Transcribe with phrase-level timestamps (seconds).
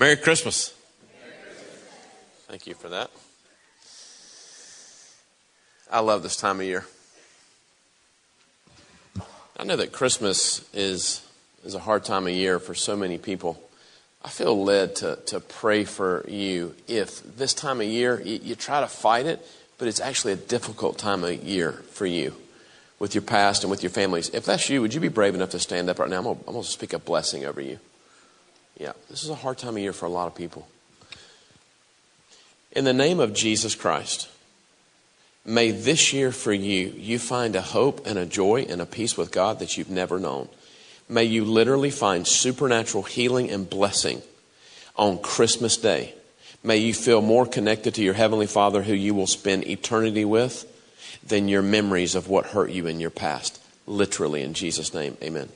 [0.00, 0.72] Merry Christmas.
[2.46, 3.10] Thank you for that.
[5.90, 6.86] I love this time of year.
[9.56, 11.26] I know that Christmas is,
[11.64, 13.60] is a hard time of year for so many people.
[14.24, 18.54] I feel led to, to pray for you if this time of year you, you
[18.54, 19.44] try to fight it,
[19.78, 22.36] but it's actually a difficult time of year for you
[23.00, 24.28] with your past and with your families.
[24.28, 26.18] If that's you, would you be brave enough to stand up right now?
[26.18, 27.80] I'm going to speak a blessing over you.
[28.78, 30.66] Yeah, this is a hard time of year for a lot of people.
[32.72, 34.28] In the name of Jesus Christ,
[35.44, 39.16] may this year for you, you find a hope and a joy and a peace
[39.16, 40.48] with God that you've never known.
[41.08, 44.22] May you literally find supernatural healing and blessing
[44.94, 46.14] on Christmas Day.
[46.62, 50.66] May you feel more connected to your Heavenly Father who you will spend eternity with
[51.26, 53.60] than your memories of what hurt you in your past.
[53.86, 55.48] Literally, in Jesus' name, amen.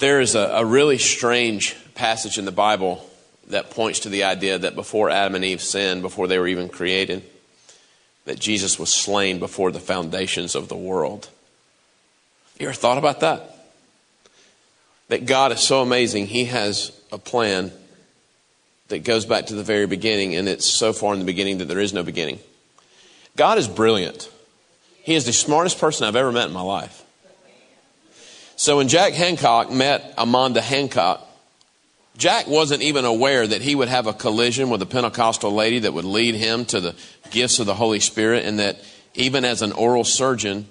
[0.00, 3.06] There is a, a, really strange passage in the Bible
[3.48, 6.70] that points to the idea that before Adam and Eve sinned, before they were even
[6.70, 7.22] created,
[8.24, 11.28] that Jesus was slain before the foundations of the world.
[12.58, 13.58] You ever thought about that?
[15.08, 17.70] That God is so amazing, He has a plan
[18.88, 21.66] that goes back to the very beginning, and it's so far in the beginning that
[21.66, 22.38] there is no beginning.
[23.36, 24.30] God is brilliant.
[25.02, 27.04] He is the smartest person I've ever met in my life.
[28.60, 31.26] So when Jack Hancock met Amanda Hancock,
[32.18, 35.94] Jack wasn't even aware that he would have a collision with a Pentecostal lady that
[35.94, 36.94] would lead him to the
[37.30, 38.78] gifts of the Holy Spirit, and that
[39.14, 40.66] even as an oral surgeon,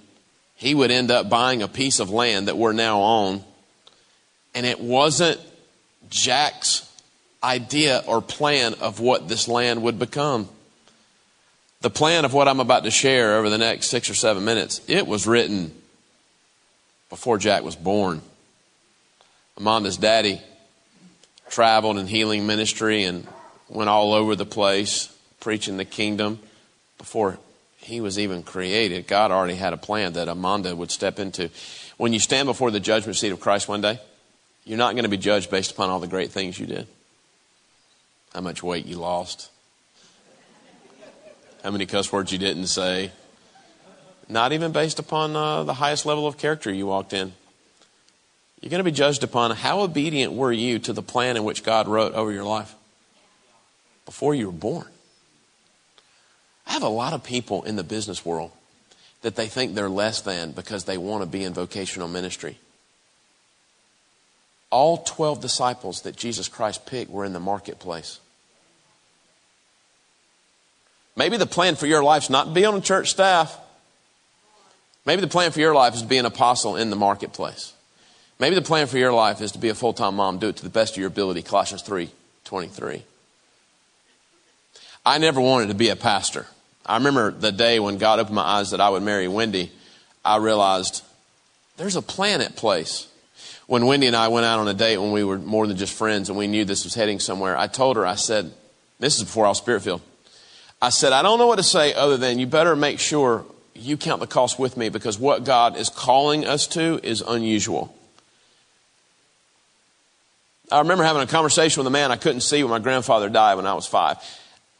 [0.53, 3.43] he would end up buying a piece of land that we're now on.
[4.53, 5.41] And it wasn't
[6.11, 6.87] Jack's
[7.43, 10.47] idea or plan of what this land would become.
[11.81, 14.79] The plan of what I'm about to share over the next six or seven minutes,
[14.87, 15.73] it was written
[17.09, 18.21] before Jack was born.
[19.57, 20.41] Amanda's daddy
[21.49, 23.27] traveled in healing ministry and
[23.67, 26.39] went all over the place preaching the kingdom
[26.97, 27.39] before
[27.77, 29.07] he was even created.
[29.07, 31.49] God already had a plan that Amanda would step into.
[31.97, 33.99] When you stand before the judgment seat of Christ one day,
[34.65, 36.87] you're not going to be judged based upon all the great things you did.
[38.33, 39.49] How much weight you lost.
[41.63, 43.11] How many cuss words you didn't say
[44.29, 47.33] not even based upon uh, the highest level of character you walked in.
[48.61, 51.63] You're going to be judged upon how obedient were you to the plan in which
[51.63, 52.75] God wrote over your life
[54.05, 54.87] before you were born.
[56.67, 58.51] I have a lot of people in the business world
[59.21, 62.59] that they think they're less than because they want to be in vocational ministry.
[64.69, 68.19] All 12 disciples that Jesus Christ picked were in the marketplace.
[71.15, 73.57] Maybe the plan for your life is not to be on a church staff.
[75.05, 77.73] Maybe the plan for your life is to be an apostle in the marketplace.
[78.39, 80.39] Maybe the plan for your life is to be a full time mom.
[80.39, 81.41] Do it to the best of your ability.
[81.41, 82.09] Colossians 3
[82.45, 83.03] 23.
[85.05, 86.47] I never wanted to be a pastor.
[86.85, 89.71] I remember the day when God opened my eyes that I would marry Wendy.
[90.23, 91.03] I realized
[91.77, 93.07] there's a plan at place.
[93.67, 95.93] When Wendy and I went out on a date when we were more than just
[95.93, 98.51] friends and we knew this was heading somewhere, I told her, I said,
[98.99, 100.01] this is before I was spirit filled.
[100.81, 103.45] I said, I don't know what to say other than you better make sure
[103.79, 107.95] you count the cost with me because what God is calling us to is unusual.
[110.71, 113.55] I remember having a conversation with a man I couldn't see when my grandfather died
[113.55, 114.17] when I was five.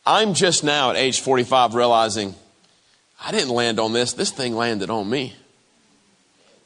[0.06, 2.36] I'm just now at age 45 realizing
[3.24, 5.36] I didn't land on this, this thing landed on me.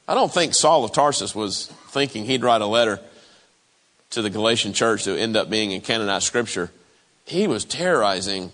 [0.08, 3.00] I don't think Saul of Tarsus was thinking he'd write a letter
[4.12, 6.72] to the Galatian church to end up being in canonized scripture.
[7.26, 8.52] He was terrorizing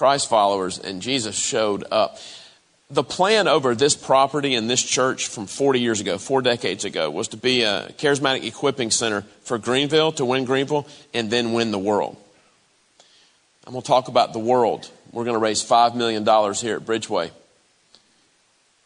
[0.00, 2.16] Christ followers, and Jesus showed up.
[2.90, 7.10] The plan over this property and this church from 40 years ago, four decades ago,
[7.10, 11.70] was to be a charismatic equipping center for Greenville, to win Greenville, and then win
[11.70, 12.16] the world.
[13.66, 14.90] I'm going to talk about the world.
[15.12, 16.24] We're going to raise $5 million
[16.54, 17.30] here at Bridgeway.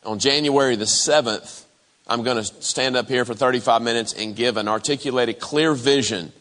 [0.04, 1.62] On January the 7th,
[2.08, 6.32] I'm going to stand up here for 35 minutes and give an articulated, clear vision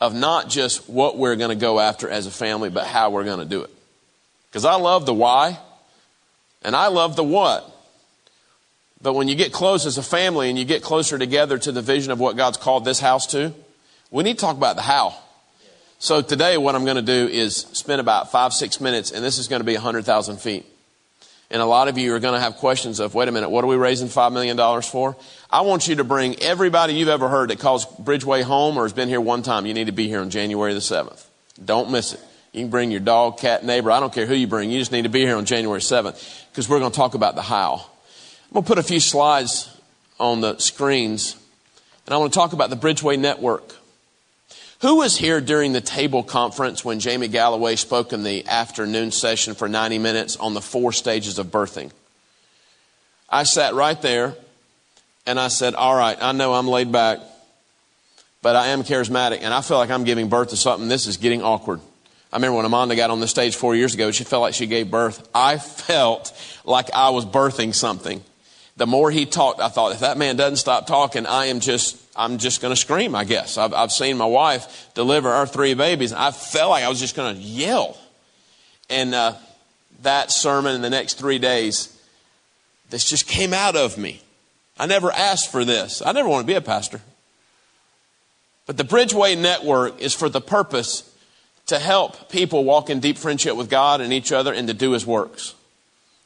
[0.00, 3.24] of not just what we're going to go after as a family, but how we're
[3.24, 3.73] going to do it.
[4.54, 5.58] Because I love the why
[6.62, 7.68] and I love the what.
[9.02, 11.82] But when you get close as a family and you get closer together to the
[11.82, 13.52] vision of what God's called this house to,
[14.12, 15.16] we need to talk about the how.
[15.98, 19.38] So today, what I'm going to do is spend about five, six minutes, and this
[19.38, 20.64] is going to be 100,000 feet.
[21.50, 23.64] And a lot of you are going to have questions of, wait a minute, what
[23.64, 25.16] are we raising $5 million for?
[25.50, 28.92] I want you to bring everybody you've ever heard that calls Bridgeway home or has
[28.92, 29.66] been here one time.
[29.66, 31.24] You need to be here on January the 7th.
[31.64, 32.20] Don't miss it.
[32.54, 33.90] You can bring your dog, cat, neighbor.
[33.90, 34.70] I don't care who you bring.
[34.70, 37.34] You just need to be here on January 7th because we're going to talk about
[37.34, 37.74] the how.
[37.74, 39.76] I'm going to put a few slides
[40.20, 41.36] on the screens.
[42.06, 43.74] And I want to talk about the Bridgeway Network.
[44.82, 49.54] Who was here during the table conference when Jamie Galloway spoke in the afternoon session
[49.54, 51.90] for 90 minutes on the four stages of birthing?
[53.28, 54.36] I sat right there
[55.26, 57.18] and I said, All right, I know I'm laid back,
[58.42, 60.86] but I am charismatic and I feel like I'm giving birth to something.
[60.86, 61.80] This is getting awkward.
[62.34, 64.66] I remember when Amanda got on the stage four years ago, she felt like she
[64.66, 65.28] gave birth.
[65.32, 66.32] I felt
[66.64, 68.24] like I was birthing something.
[68.76, 71.96] The more he talked, I thought, if that man doesn't stop talking, I am just,
[72.16, 73.56] I'm just going to scream, I guess.
[73.56, 76.12] I've, I've seen my wife deliver our three babies.
[76.12, 77.96] I felt like I was just going to yell.
[78.90, 79.34] And uh,
[80.02, 81.96] that sermon in the next three days,
[82.90, 84.20] this just came out of me.
[84.76, 86.02] I never asked for this.
[86.04, 87.00] I never want to be a pastor.
[88.66, 91.08] But the Bridgeway Network is for the purpose
[91.66, 94.92] to help people walk in deep friendship with God and each other and to do
[94.92, 95.54] His works.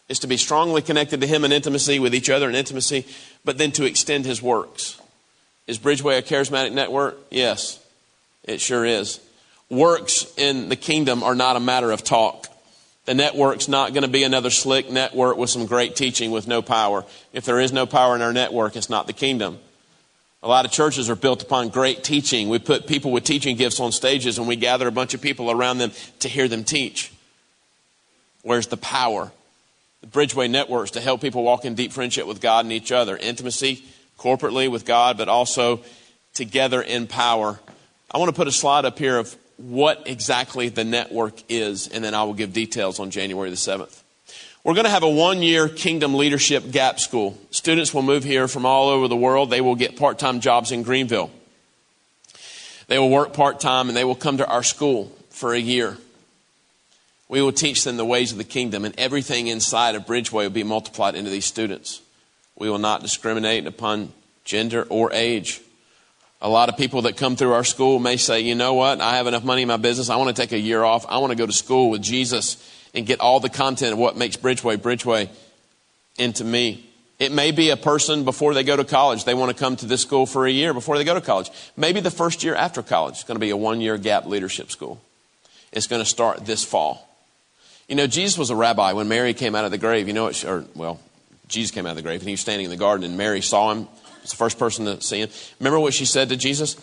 [0.08, 3.06] Is to be strongly connected to Him in intimacy, with each other in intimacy,
[3.44, 5.00] but then to extend His works.
[5.66, 7.18] Is Bridgeway a charismatic network?
[7.30, 7.78] Yes,
[8.44, 9.20] it sure is.
[9.68, 12.46] Works in the kingdom are not a matter of talk.
[13.04, 16.62] The network's not going to be another slick network with some great teaching with no
[16.62, 17.04] power.
[17.32, 19.58] If there is no power in our network, it's not the kingdom.
[20.42, 22.48] A lot of churches are built upon great teaching.
[22.48, 25.50] We put people with teaching gifts on stages and we gather a bunch of people
[25.50, 25.90] around them
[26.20, 27.12] to hear them teach.
[28.42, 29.32] Where's the power?
[30.00, 33.16] The Bridgeway networks to help people walk in deep friendship with God and each other.
[33.16, 33.84] Intimacy
[34.16, 35.80] corporately with God, but also
[36.34, 37.58] together in power.
[38.10, 42.04] I want to put a slide up here of what exactly the network is, and
[42.04, 44.02] then I will give details on January the 7th.
[44.68, 47.38] We're going to have a one year Kingdom Leadership Gap School.
[47.50, 49.48] Students will move here from all over the world.
[49.48, 51.30] They will get part time jobs in Greenville.
[52.86, 55.96] They will work part time and they will come to our school for a year.
[57.30, 60.50] We will teach them the ways of the kingdom, and everything inside of Bridgeway will
[60.50, 62.02] be multiplied into these students.
[62.54, 64.12] We will not discriminate upon
[64.44, 65.62] gender or age.
[66.42, 69.16] A lot of people that come through our school may say, you know what, I
[69.16, 70.10] have enough money in my business.
[70.10, 71.06] I want to take a year off.
[71.08, 72.62] I want to go to school with Jesus
[72.94, 75.28] and get all the content of what makes Bridgeway Bridgeway
[76.18, 76.84] into me.
[77.18, 79.24] It may be a person before they go to college.
[79.24, 81.50] They want to come to this school for a year before they go to college.
[81.76, 83.14] Maybe the first year after college.
[83.14, 85.00] It's going to be a one year gap leadership school.
[85.72, 87.08] It's going to start this fall.
[87.88, 90.06] You know, Jesus was a rabbi when Mary came out of the grave.
[90.06, 91.00] You know, it, or, well,
[91.48, 93.40] Jesus came out of the grave and he was standing in the garden and Mary
[93.40, 93.88] saw him.
[94.22, 95.30] It's the first person to see him.
[95.58, 96.76] Remember what she said to Jesus?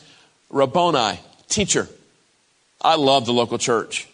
[0.49, 1.87] Rabboni, teacher.
[2.81, 4.07] I love the local church.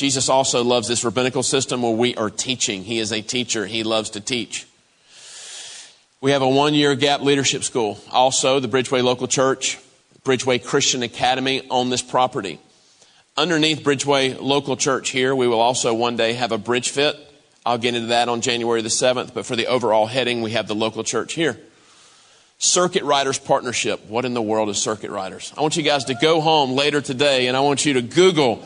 [0.00, 2.84] Jesus also loves this rabbinical system where we are teaching.
[2.84, 3.66] He is a teacher.
[3.66, 4.66] He loves to teach.
[6.22, 7.98] We have a one year gap leadership school.
[8.10, 9.78] Also, the Bridgeway Local Church,
[10.24, 12.58] Bridgeway Christian Academy on this property.
[13.36, 17.14] Underneath Bridgeway Local Church here, we will also one day have a bridge fit.
[17.66, 20.66] I'll get into that on January the 7th, but for the overall heading, we have
[20.66, 21.60] the local church here.
[22.56, 24.06] Circuit Riders Partnership.
[24.06, 25.52] What in the world is Circuit Riders?
[25.58, 28.64] I want you guys to go home later today and I want you to Google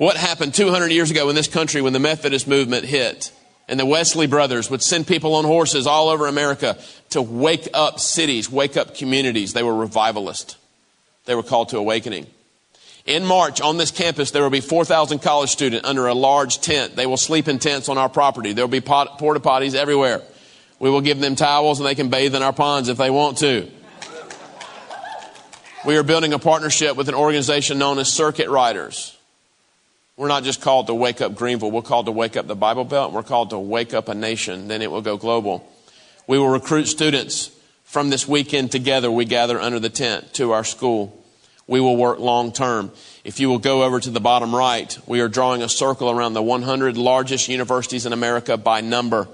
[0.00, 3.32] what happened 200 years ago in this country when the Methodist movement hit
[3.68, 6.78] and the Wesley brothers would send people on horses all over America
[7.10, 9.52] to wake up cities, wake up communities.
[9.52, 10.56] They were revivalists.
[11.26, 12.28] They were called to awakening.
[13.04, 16.96] In March, on this campus, there will be 4,000 college students under a large tent.
[16.96, 18.54] They will sleep in tents on our property.
[18.54, 20.22] There will be pot, porta potties everywhere.
[20.78, 23.36] We will give them towels and they can bathe in our ponds if they want
[23.38, 23.68] to.
[25.84, 29.18] We are building a partnership with an organization known as Circuit Riders.
[30.20, 31.70] We're not just called to wake up Greenville.
[31.70, 33.14] We're called to wake up the Bible Belt.
[33.14, 34.68] We're called to wake up a nation.
[34.68, 35.66] Then it will go global.
[36.26, 37.50] We will recruit students
[37.84, 39.10] from this weekend together.
[39.10, 41.18] We gather under the tent to our school.
[41.66, 42.92] We will work long term.
[43.24, 46.34] If you will go over to the bottom right, we are drawing a circle around
[46.34, 49.26] the 100 largest universities in America by number.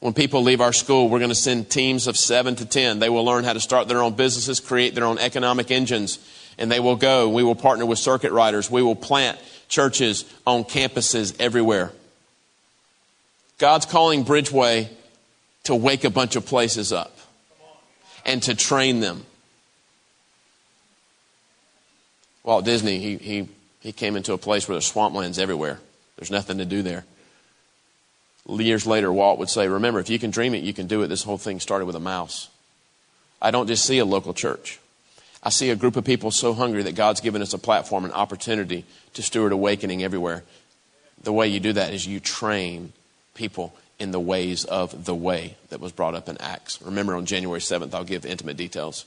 [0.00, 2.98] When people leave our school, we're going to send teams of seven to 10.
[2.98, 6.18] They will learn how to start their own businesses, create their own economic engines,
[6.58, 7.28] and they will go.
[7.28, 8.68] We will partner with circuit riders.
[8.68, 9.38] We will plant
[9.70, 11.92] churches on campuses everywhere.
[13.56, 14.88] God's calling Bridgeway
[15.64, 17.16] to wake a bunch of places up
[18.26, 19.24] and to train them.
[22.42, 23.48] Walt Disney, he, he,
[23.80, 25.78] he came into a place where there's swamplands everywhere.
[26.16, 27.04] There's nothing to do there.
[28.48, 31.08] Years later, Walt would say, Remember, if you can dream it, you can do it.
[31.08, 32.48] This whole thing started with a mouse.
[33.40, 34.79] I don't just see a local church.
[35.42, 38.12] I see a group of people so hungry that God's given us a platform, an
[38.12, 40.44] opportunity to steward awakening everywhere.
[41.22, 42.92] The way you do that is you train
[43.34, 46.80] people in the ways of the way that was brought up in Acts.
[46.82, 49.04] Remember, on January 7th, I'll give intimate details.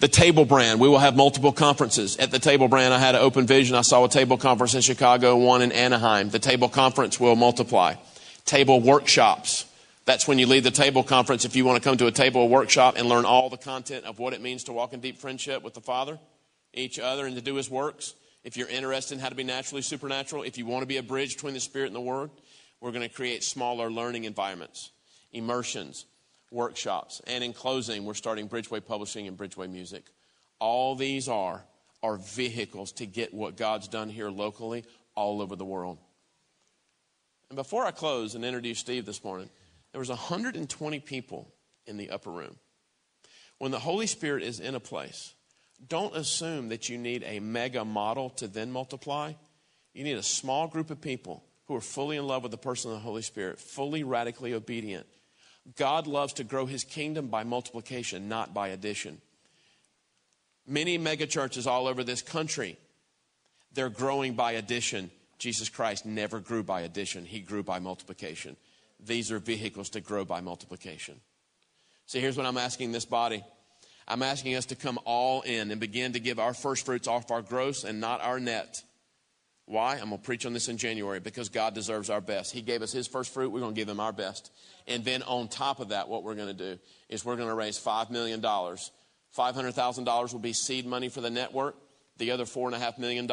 [0.00, 2.16] The table brand, we will have multiple conferences.
[2.16, 3.76] At the table brand, I had an open vision.
[3.76, 6.30] I saw a table conference in Chicago, one in Anaheim.
[6.30, 7.94] The table conference will multiply.
[8.44, 9.66] Table workshops
[10.04, 12.42] That's when you lead the table conference if you want to come to a table
[12.42, 15.18] a workshop and learn all the content of what it means to walk in deep
[15.18, 16.18] friendship with the Father,
[16.74, 18.14] each other, and to do His works.
[18.42, 21.02] If you're interested in how to be naturally supernatural, if you want to be a
[21.02, 22.30] bridge between the Spirit and the Word,
[22.80, 24.90] we're going to create smaller learning environments,
[25.32, 26.04] immersions,
[26.50, 27.22] workshops.
[27.26, 30.04] And in closing, we're starting Bridgeway Publishing and Bridgeway Music.
[30.58, 31.64] All these are
[32.02, 34.84] are vehicles to get what God's done here locally
[35.14, 35.96] all over the world.
[37.48, 39.48] And before I close and introduce Steve this morning,
[39.94, 41.54] there was 120 people
[41.86, 42.56] in the upper room.
[43.58, 45.34] When the Holy Spirit is in a place,
[45.86, 49.34] don't assume that you need a mega model to then multiply.
[49.92, 52.90] You need a small group of people who are fully in love with the person
[52.90, 55.06] of the Holy Spirit, fully radically obedient.
[55.76, 59.20] God loves to grow his kingdom by multiplication, not by addition.
[60.66, 62.78] Many megachurches all over this country,
[63.72, 65.12] they're growing by addition.
[65.38, 68.56] Jesus Christ never grew by addition, he grew by multiplication.
[69.00, 71.20] These are vehicles to grow by multiplication.
[72.06, 73.44] See, here's what I'm asking this body
[74.06, 77.30] I'm asking us to come all in and begin to give our first fruits off
[77.30, 78.82] our gross and not our net.
[79.66, 79.94] Why?
[79.94, 82.52] I'm going to preach on this in January because God deserves our best.
[82.52, 83.50] He gave us His first fruit.
[83.50, 84.52] We're going to give Him our best.
[84.86, 87.54] And then on top of that, what we're going to do is we're going to
[87.54, 88.42] raise $5 million
[89.36, 91.76] $500,000 will be seed money for the network.
[92.18, 93.26] The other $4.5 million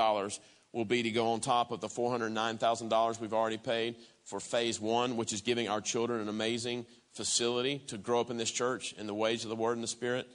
[0.73, 3.97] will be to go on top of the $409,000 we've already paid
[4.31, 8.37] for phase one, which is giving our children an amazing facility to grow up in
[8.37, 10.25] this church in the ways of the Word and the Spirit.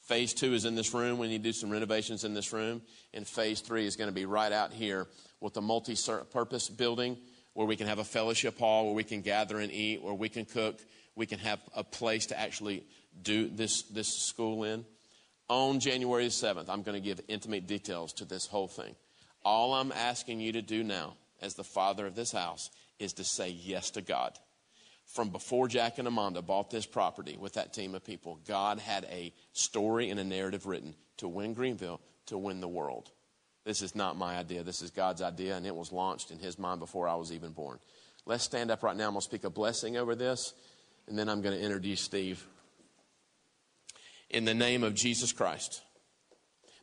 [0.00, 1.18] Phase two is in this room.
[1.18, 2.80] We need to do some renovations in this room.
[3.12, 5.06] And phase three is going to be right out here
[5.40, 5.96] with a multi
[6.32, 7.18] purpose building
[7.52, 10.30] where we can have a fellowship hall, where we can gather and eat, where we
[10.30, 10.80] can cook.
[11.14, 12.84] We can have a place to actually
[13.22, 14.86] do this, this school in
[15.52, 18.94] on January the 7th, I'm going to give intimate details to this whole thing.
[19.44, 22.70] All I'm asking you to do now, as the father of this house,
[23.02, 24.38] is to say yes to God.
[25.06, 29.04] From before Jack and Amanda bought this property with that team of people, God had
[29.10, 33.10] a story and a narrative written to win Greenville, to win the world.
[33.64, 34.62] This is not my idea.
[34.62, 37.52] This is God's idea, and it was launched in His mind before I was even
[37.52, 37.78] born.
[38.24, 39.06] Let's stand up right now.
[39.06, 40.54] I'm going to speak a blessing over this,
[41.08, 42.44] and then I'm going to introduce Steve
[44.30, 45.82] in the name of Jesus Christ.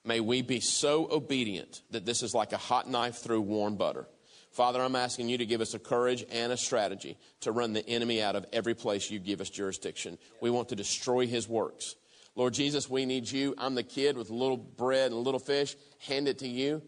[0.05, 4.07] May we be so obedient that this is like a hot knife through warm butter.
[4.51, 7.87] Father, I'm asking you to give us a courage and a strategy to run the
[7.87, 10.17] enemy out of every place you give us jurisdiction.
[10.41, 11.95] We want to destroy his works.
[12.35, 13.53] Lord Jesus, we need you.
[13.57, 15.75] I'm the kid with a little bread and a little fish.
[15.99, 16.81] Hand it to you.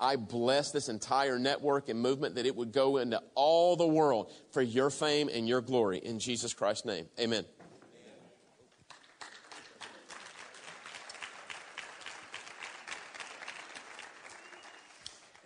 [0.00, 4.30] I bless this entire network and movement that it would go into all the world
[4.52, 5.98] for your fame and your glory.
[5.98, 7.44] In Jesus Christ's name, amen.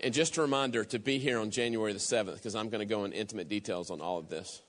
[0.05, 2.87] And just a reminder to be here on January the 7th, because I'm going to
[2.87, 4.63] go in intimate details on all of this.